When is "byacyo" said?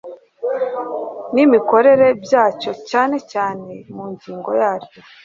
2.23-2.71